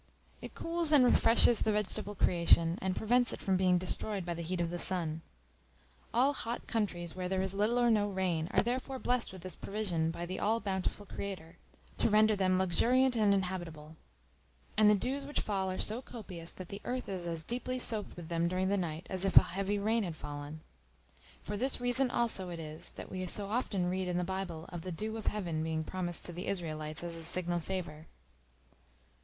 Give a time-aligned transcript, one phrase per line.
[0.41, 4.41] It cools and refreshes the vegetable creation, and prevents it from being destroyed by the
[4.41, 5.21] heat of the sun.
[6.11, 9.55] All hot countries where there is little or no rain are therefore blessed with this
[9.55, 11.55] provision by the all bountiful Creator,
[11.99, 13.95] to render them luxuriant and inhabitable;
[14.75, 18.15] and the dews which fall are so copious, that the earth is as deeply soaked
[18.15, 20.61] with them during the night as if a heavy rain had fallen.
[21.43, 24.81] For this reason also it is, that we so often read in the Bible of
[24.81, 28.07] the "dew of Heaven" being promised to the Israelites as a signal favor.